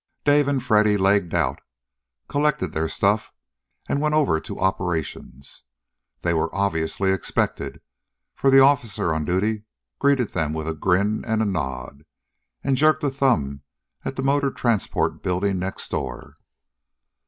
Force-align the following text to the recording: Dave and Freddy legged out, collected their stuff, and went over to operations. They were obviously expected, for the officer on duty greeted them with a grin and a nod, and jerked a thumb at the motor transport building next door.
Dave 0.25 0.47
and 0.47 0.63
Freddy 0.63 0.97
legged 0.97 1.31
out, 1.35 1.61
collected 2.27 2.73
their 2.73 2.89
stuff, 2.89 3.31
and 3.87 4.01
went 4.01 4.15
over 4.15 4.39
to 4.39 4.57
operations. 4.59 5.61
They 6.21 6.33
were 6.33 6.49
obviously 6.55 7.11
expected, 7.11 7.81
for 8.33 8.49
the 8.49 8.61
officer 8.61 9.13
on 9.13 9.25
duty 9.25 9.65
greeted 9.99 10.29
them 10.29 10.53
with 10.53 10.67
a 10.67 10.73
grin 10.73 11.23
and 11.23 11.39
a 11.43 11.45
nod, 11.45 12.03
and 12.63 12.77
jerked 12.77 13.03
a 13.03 13.11
thumb 13.11 13.61
at 14.03 14.15
the 14.15 14.23
motor 14.23 14.49
transport 14.49 15.21
building 15.21 15.59
next 15.59 15.91
door. 15.91 16.37